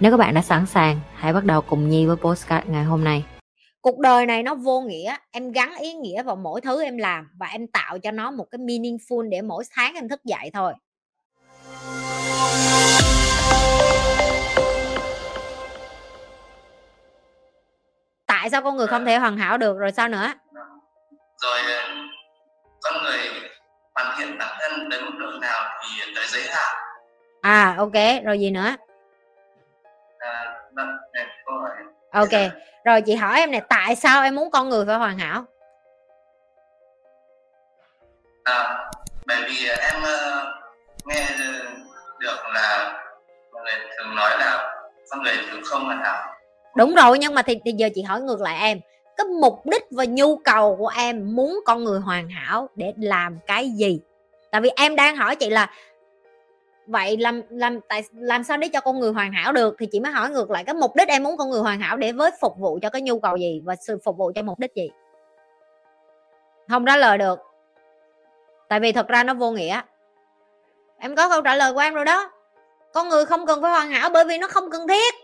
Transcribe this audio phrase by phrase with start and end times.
[0.00, 3.04] Nếu các bạn đã sẵn sàng, hãy bắt đầu cùng Nhi với postcard ngày hôm
[3.04, 3.24] nay.
[3.80, 7.28] Cuộc đời này nó vô nghĩa, em gắn ý nghĩa vào mỗi thứ em làm
[7.38, 10.72] và em tạo cho nó một cái meaningful để mỗi sáng em thức dậy thôi.
[18.26, 20.32] Tại sao con người không thể hoàn hảo được rồi sao nữa?
[21.42, 21.58] Rồi
[22.82, 23.18] con người
[23.94, 26.76] hoàn thiện bản thân đến mức độ nào thì tới giới hạn.
[27.40, 28.76] À ok, rồi gì nữa?
[32.12, 32.52] Ok,
[32.84, 35.44] rồi chị hỏi em này tại sao em muốn con người phải hoàn hảo?
[38.44, 38.90] À,
[39.26, 40.46] bởi vì em uh,
[41.06, 41.26] nghe
[42.20, 43.00] được là
[43.52, 44.74] mọi người thường nói là
[45.10, 46.34] con người thường không hoàn hảo.
[46.76, 48.80] Đúng rồi, nhưng mà thì, thì giờ chị hỏi ngược lại em
[49.20, 53.38] cái mục đích và nhu cầu của em muốn con người hoàn hảo để làm
[53.46, 54.00] cái gì
[54.50, 55.70] tại vì em đang hỏi chị là
[56.90, 59.74] vậy làm làm, tại, làm sao để cho con người hoàn hảo được?
[59.78, 61.96] Thì chị mới hỏi ngược lại, cái mục đích em muốn con người hoàn hảo
[61.96, 64.58] để với phục vụ cho cái nhu cầu gì và sự phục vụ cho mục
[64.58, 64.90] đích gì?
[66.68, 67.38] Không trả lời được.
[68.68, 69.80] Tại vì thật ra nó vô nghĩa.
[70.98, 72.30] Em có câu trả lời của em rồi đó.
[72.92, 75.14] Con người không cần phải hoàn hảo bởi vì nó không cần thiết.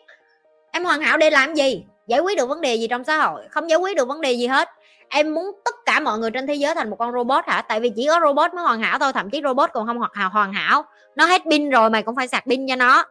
[0.71, 1.85] Em hoàn hảo để làm gì?
[2.07, 3.49] Giải quyết được vấn đề gì trong xã hội?
[3.51, 4.69] Không giải quyết được vấn đề gì hết.
[5.09, 7.63] Em muốn tất cả mọi người trên thế giới thành một con robot hả?
[7.63, 10.13] Tại vì chỉ có robot mới hoàn hảo thôi, thậm chí robot còn không hoặc
[10.33, 10.85] hoàn hảo
[11.17, 13.05] nó hết pin rồi mày cũng phải sạc pin cho nó.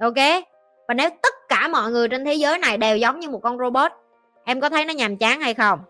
[0.00, 0.44] Ok?
[0.88, 3.58] Và nếu tất cả mọi người trên thế giới này đều giống như một con
[3.58, 3.92] robot,
[4.44, 5.80] em có thấy nó nhàm chán hay không?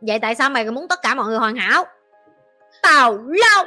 [0.00, 1.84] Vậy tại sao mày muốn tất cả mọi người hoàn hảo?
[2.82, 3.64] Tào lâu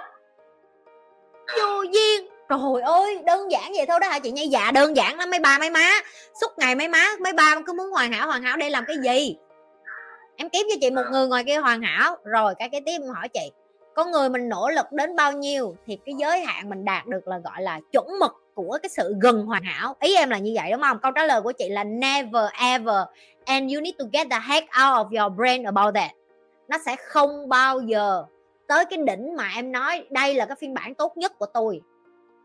[1.58, 2.30] vô duyên!
[2.50, 5.40] Trời ơi, đơn giản vậy thôi đó hả chị nhây dạ đơn giản lắm, mấy
[5.40, 5.90] ba, mấy má.
[6.42, 8.96] Suốt ngày mấy má, mấy ba cứ muốn hoàn hảo hoàn hảo để làm cái
[9.04, 9.38] gì?
[10.40, 12.18] Em kiếm cho chị một người ngoài kia hoàn hảo.
[12.24, 13.52] Rồi cái cái tiếp em hỏi chị
[13.94, 17.28] con người mình nỗ lực đến bao nhiêu thì cái giới hạn mình đạt được
[17.28, 19.96] là gọi là chuẩn mực của cái sự gần hoàn hảo?
[20.00, 21.00] Ý em là như vậy đúng không?
[21.02, 22.98] Câu trả lời của chị là never ever
[23.46, 26.12] and you need to get the heck out of your brain about that.
[26.68, 28.24] Nó sẽ không bao giờ
[28.68, 31.82] tới cái đỉnh mà em nói đây là cái phiên bản tốt nhất của tôi.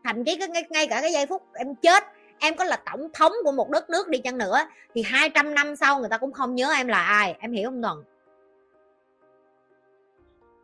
[0.03, 2.03] Thậm chí cái ngay, ngay cả cái giây phút em chết
[2.39, 4.59] em có là tổng thống của một đất nước đi chăng nữa,
[4.93, 7.81] thì 200 năm sau người ta cũng không nhớ em là ai, em hiểu không
[7.81, 8.03] Thuận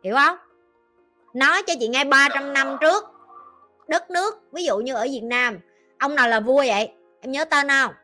[0.02, 0.36] hiểu không?
[1.34, 3.04] Nói cho chị nghe 300 năm trước,
[3.88, 5.58] đất nước, ví dụ như ở Việt Nam,
[5.98, 6.92] ông nào là vua vậy?
[7.20, 7.94] Em nhớ tên không?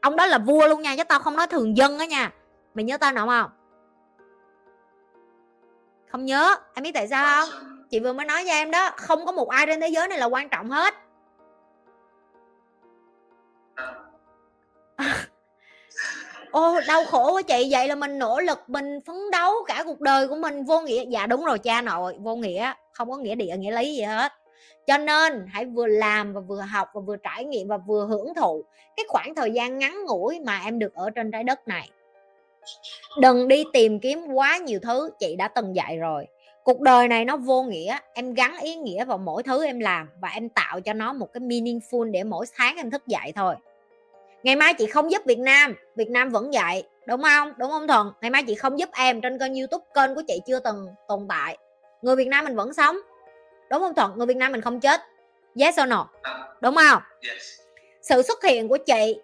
[0.00, 2.32] Ông đó là vua luôn nha, chứ tao không nói thường dân á nha.
[2.74, 3.50] Mày nhớ tên nào không?
[6.10, 7.84] Không nhớ, em biết tại sao không?
[7.90, 10.18] Chị vừa mới nói cho em đó, không có một ai trên thế giới này
[10.18, 10.94] là quan trọng hết
[16.50, 17.68] ô, đau khổ quá chị.
[17.70, 20.64] Vậy là mình nỗ lực, mình phấn đấu cả cuộc đời của mình.
[20.64, 22.16] Vô nghĩa dạ đúng rồi, cha nội.
[22.18, 24.32] Vô nghĩa, không có nghĩa địa, nghĩa lý gì hết.
[24.86, 28.34] Cho nên hãy vừa làm và vừa học và vừa trải nghiệm và vừa hưởng
[28.34, 28.64] thụ
[28.96, 31.90] cái khoảng thời gian ngắn ngủi mà em được ở trên trái đất này.
[33.20, 36.26] Đừng đi tìm kiếm quá nhiều thứ, chị đã từng dạy rồi
[36.64, 40.08] cuộc đời này nó vô nghĩa em gắn ý nghĩa vào mỗi thứ em làm
[40.20, 43.54] và em tạo cho nó một cái meaningful để mỗi sáng em thức dậy thôi.
[44.42, 47.52] Ngày mai chị không giúp việt nam việt nam vẫn dạy đúng không?
[47.58, 50.40] Đúng không thuần ngày mai chị không giúp em trên kênh youtube kênh của chị
[50.46, 51.58] chưa từng tồn tại.
[52.02, 52.96] Người việt nam mình vẫn sống
[53.70, 54.12] đúng không thuận?
[54.16, 55.00] Người việt nam mình không chết.
[55.60, 56.08] Yes or no?
[56.60, 57.02] Đúng không?
[58.02, 59.20] Sự xuất hiện của chị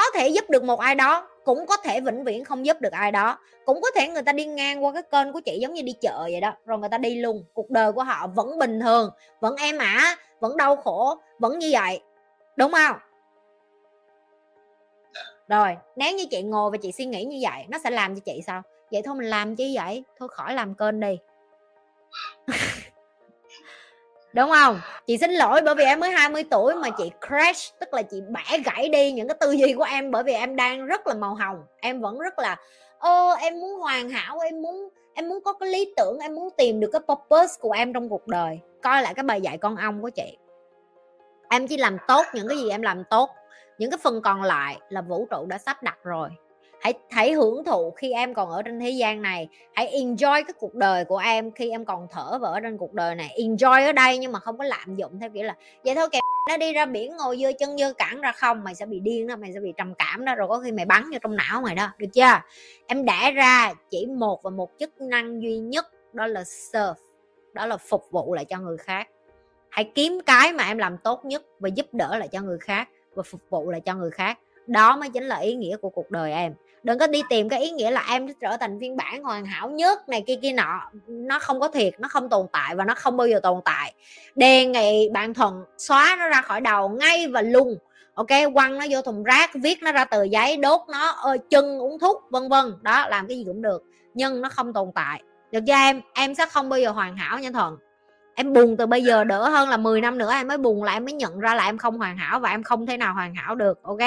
[0.00, 2.92] có thể giúp được một ai đó, cũng có thể vĩnh viễn không giúp được
[2.92, 3.38] ai đó.
[3.64, 5.92] Cũng có thể người ta đi ngang qua cái kênh của chị giống như đi
[6.00, 7.44] chợ vậy đó, rồi người ta đi luôn.
[7.54, 9.10] Cuộc đời của họ vẫn bình thường,
[9.40, 12.00] vẫn em ả, vẫn đau khổ, vẫn như vậy.
[12.56, 12.96] Đúng không?
[15.48, 18.20] Rồi, nếu như chị ngồi và chị suy nghĩ như vậy, nó sẽ làm cho
[18.24, 18.62] chị sao?
[18.92, 20.04] Vậy thôi mình làm chi vậy?
[20.18, 21.18] Thôi khỏi làm kênh đi
[24.32, 24.80] đúng không?
[25.06, 28.20] Chị xin lỗi bởi vì em mới 20 tuổi mà chị crash, tức là chị
[28.28, 31.14] bẻ gãy đi những cái tư duy của em bởi vì em đang rất là
[31.14, 31.64] màu hồng.
[31.80, 32.56] Em vẫn rất là
[32.98, 36.48] ô em muốn hoàn hảo, em muốn em muốn có cái lý tưởng, em muốn
[36.56, 38.60] tìm được cái purpose của em trong cuộc đời.
[38.82, 40.36] Coi lại cái bài dạy con ong của chị.
[41.50, 43.30] Em chỉ làm tốt những cái gì em làm tốt.
[43.78, 46.28] Những cái phần còn lại là vũ trụ đã sắp đặt rồi
[46.80, 49.48] hãy hãy hưởng thụ khi em còn ở trên thế gian này.
[49.72, 52.92] Hãy enjoy cái cuộc đời của em khi em còn thở và ở trên cuộc
[52.92, 53.36] đời này.
[53.38, 55.54] Enjoy ở đây nhưng mà không có lạm dụng theo kiểu là,
[55.84, 56.18] vậy thôi kìa
[56.48, 58.32] nó đi ra biển ngồi dưa chân dưa cẳng ra.
[58.32, 60.34] Không, mày sẽ bị điên đó, mày sẽ bị trầm cảm đó.
[60.34, 62.40] Rồi có khi mày bắn vô trong não mày đó, được chưa?
[62.86, 67.00] Em đẻ ra chỉ một và một chức năng duy nhất, đó là serve,
[67.52, 69.08] đó là phục vụ lại cho người khác.
[69.70, 72.88] Hãy kiếm cái mà em làm tốt nhất và giúp đỡ lại cho người khác
[73.14, 74.38] và phục vụ lại cho người khác.
[74.66, 77.60] Đó mới chính là ý nghĩa của cuộc đời em đừng có đi tìm cái
[77.60, 80.90] ý nghĩa là em trở thành phiên bản hoàn hảo nhất này kia kia nọ.
[81.06, 83.94] Nó không có thiệt, nó không tồn tại và nó không bao giờ tồn tại.
[84.34, 87.78] Đề nghị bạn thuận xóa nó ra khỏi đầu ngay và luôn
[88.14, 88.54] ok?
[88.54, 91.98] Quăng nó vô thùng rác, viết nó ra tờ giấy, đốt nó ơi chân uống
[91.98, 92.74] thuốc, vân vân.
[92.82, 93.82] Đó, làm cái gì cũng được,
[94.14, 95.22] nhưng nó không tồn tại.
[95.52, 96.00] Được cho em?
[96.14, 97.76] Em sẽ không bao giờ hoàn hảo nha thuận
[98.40, 100.96] em buồn từ bây giờ đỡ hơn là 10 năm nữa, em mới buồn lại,
[100.96, 103.34] em mới nhận ra là em không hoàn hảo và em không thể nào hoàn
[103.34, 103.98] hảo được, ok?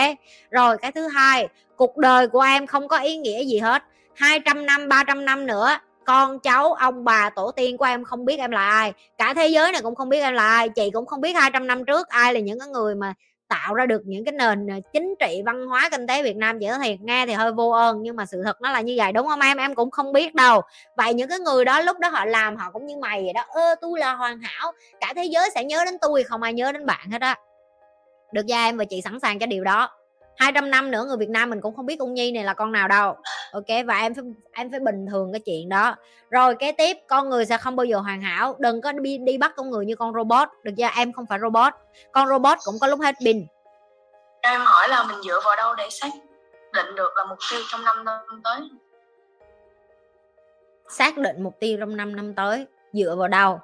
[0.51, 3.83] Rồi, cái thứ hai, cuộc đời của em không có ý nghĩa gì hết.
[4.15, 8.39] 200 năm 300 năm nữa, con cháu, ông bà, tổ tiên của em không biết
[8.39, 8.93] em là ai.
[9.17, 11.67] Cả thế giới này cũng không biết em là ai, chị cũng không biết 200
[11.67, 13.13] năm trước ai là những cái người mà
[13.53, 16.59] tạo ra được những cái nền à, chính trị, văn hóa, kinh tế Việt Nam
[16.59, 17.01] chỉ có thiệt.
[17.01, 19.11] Nghe thì hơi vô ơn, nhưng mà sự thật nó là như vậy.
[19.11, 19.57] Đúng không em?
[19.57, 20.61] Em cũng không biết đâu.
[20.97, 23.45] Vậy những cái người đó lúc đó họ làm, họ cũng như mày vậy đó.
[23.47, 24.71] Ơ, tôi là hoàn hảo.
[24.99, 27.35] Cả thế giới sẽ nhớ đến tôi, không ai nhớ đến bạn hết á.
[28.33, 28.77] Được ra em?
[28.77, 29.89] Và chị sẵn sàng cho điều đó.
[30.37, 32.71] 200 năm nữa người Việt Nam mình cũng không biết con Nhi này là con
[32.71, 33.15] nào đâu.
[33.51, 35.95] Ok và em phải em phải bình thường cái chuyện đó.
[36.29, 38.55] Rồi kế tiếp con người sẽ không bao giờ hoàn hảo.
[38.59, 40.49] Đừng có đi, đi bắt con người như con robot.
[40.63, 40.87] Được chưa?
[40.95, 41.73] Em không phải robot.
[42.11, 43.45] Con robot cũng có lúc hết pin.
[44.41, 46.09] Em hỏi là mình dựa vào đâu để xác
[46.73, 48.61] định được là mục tiêu trong 5 năm tới?
[50.89, 53.59] Xác định mục tiêu trong 5 năm tới dựa vào đâu?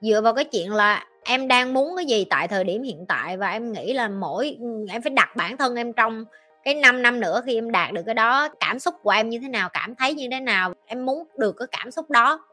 [0.00, 3.36] Dựa vào cái chuyện là em đang muốn cái gì tại thời điểm hiện tại
[3.36, 4.58] và em nghĩ là mỗi
[4.90, 6.24] em phải đặt bản thân em trong
[6.64, 9.38] cái 5 năm nữa khi em đạt được cái đó cảm xúc của em như
[9.42, 12.46] thế nào cảm thấy như thế nào em muốn được cái cảm xúc đó.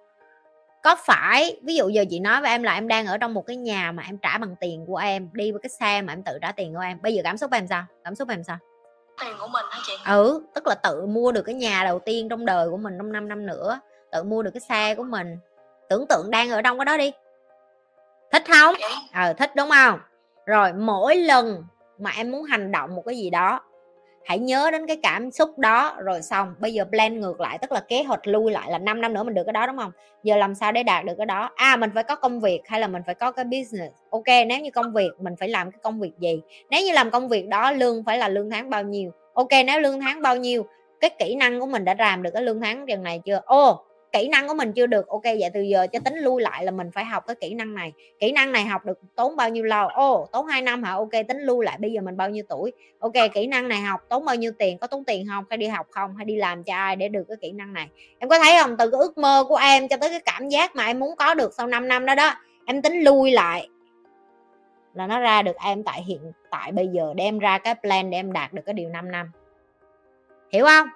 [0.84, 3.48] Có phải ví dụ giờ chị nói với em là em đang ở trong một
[3.48, 6.24] cái nhà mà em trả bằng tiền của em đi với cái xe mà em
[6.24, 7.86] tự trả tiền của em bây giờ cảm xúc em sao?
[8.04, 8.58] Cảm xúc em sao?
[9.22, 9.94] Tiền của mình hả chị?
[10.08, 13.12] Ừ tức là tự mua được cái nhà đầu tiên trong đời của mình trong
[13.12, 13.80] 5 năm nữa
[14.12, 15.38] tự mua được cái xe của mình.
[15.90, 17.12] Tưởng tượng đang ở trong cái đó đi
[18.34, 18.76] thích không?
[19.14, 20.00] Ờ thích đúng không?
[20.46, 21.64] Rồi mỗi lần
[21.98, 23.62] mà em muốn hành động một cái gì đó
[24.26, 27.72] hãy nhớ đến cái cảm xúc đó rồi xong bây giờ plan ngược lại tức
[27.72, 29.92] là kế hoạch lui lại là 5 năm nữa mình được cái đó đúng không?
[30.24, 31.50] Giờ làm sao để đạt được cái đó?
[31.56, 33.96] À mình phải có công việc hay là mình phải có cái business?
[34.10, 36.42] Ok nếu như công việc mình phải làm cái công việc gì?
[36.70, 39.12] Nếu như làm công việc đó lương phải là lương tháng bao nhiêu?
[39.34, 40.66] Ok nếu lương tháng bao nhiêu
[41.00, 43.42] cái kỹ năng của mình đã làm được cái lương tháng chừng này chưa?
[43.46, 45.08] Ô kỹ năng của mình chưa được.
[45.08, 47.76] Ok vậy từ giờ cho tính lui lại là mình phải học cái kỹ năng
[47.76, 47.94] này.
[48.20, 49.88] Kỹ năng này học được tốn bao nhiêu lâu?
[49.88, 50.92] Ô oh, tốn 2 năm hả?
[50.92, 52.72] Ok tính lui lại bây giờ mình bao nhiêu tuổi?
[53.00, 54.78] Ok kỹ năng này học tốn bao nhiêu tiền?
[54.78, 55.44] Có tốn tiền không?
[55.50, 56.16] Hay đi học không?
[56.16, 57.88] Hay đi làm cho ai để được cái kỹ năng này?
[58.20, 58.78] Em có thấy không?
[58.78, 61.34] Từ cái ước mơ của em cho tới cái cảm giác mà em muốn có
[61.34, 62.34] được sau 5 năm đó đó
[62.66, 63.70] em tính lui lại
[64.94, 68.18] là nó ra được em tại hiện tại bây giờ đem ra cái plan để
[68.18, 69.32] em đạt được cái điều 5 năm.
[70.52, 70.88] Hiểu không?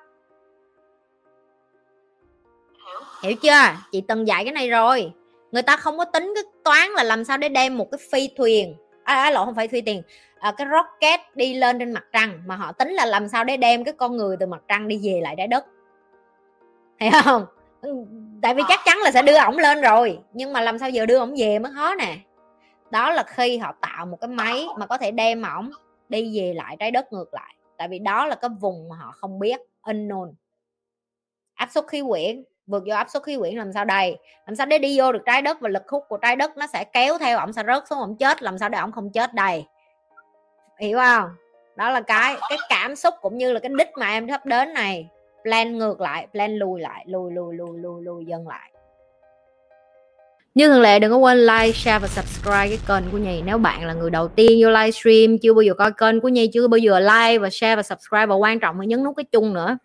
[3.24, 3.76] Hiểu chưa?
[3.92, 5.12] Chị từng dạy cái này rồi.
[5.52, 8.30] Người ta không có tính cái toán là làm sao để đem một cái phi
[8.38, 10.02] thuyền à, à lộ không phải phi tiền
[10.40, 13.58] à, cái rocket đi lên trên mặt trăng mà họ tính là làm sao để
[13.58, 15.66] đem cái con người từ mặt trăng đi về lại trái đất.
[17.00, 17.46] Hiểu không?
[17.82, 18.06] Ừ,
[18.42, 21.06] tại vì chắc chắn là sẽ đưa ổng lên rồi nhưng mà làm sao giờ
[21.06, 22.18] đưa ổng về mới khó nè.
[22.90, 25.70] Đó là khi họ tạo một cái máy mà có thể đem ổng
[26.10, 27.56] đi về lại trái đất ngược lại.
[27.78, 30.34] Tại vì đó là cái vùng mà họ không biết unknown.
[31.54, 34.66] Áp suất khí quyển vượt vô áp suất khí quyển làm sao đầy làm sao
[34.66, 37.18] để đi vô được trái đất và lực hút của trái đất nó sẽ kéo
[37.18, 39.66] theo ổng sẽ rớt xuống ổng chết làm sao để ổng không chết đầy.
[40.80, 41.30] Hiểu không?
[41.76, 44.74] Đó là cái cái cảm xúc cũng như là cái đích mà em sắp đến
[44.74, 45.10] này.
[45.44, 48.72] Plan ngược lại plan lùi lại lùi lùi lùi lùi lùi dần lại.
[50.56, 53.42] Như thường lệ đừng có quên like, share và subscribe cái kênh của Nhi.
[53.46, 56.50] Nếu bạn là người đầu tiên vô livestream Chưa bao giờ coi kênh của Nhi
[56.54, 59.24] Chưa bao giờ like và share và subscribe Và quan trọng là nhấn nút cái
[59.24, 59.78] chung nữa.